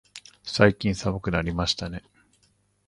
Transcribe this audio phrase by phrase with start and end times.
[0.41, 2.01] 最近寒くなりましたね。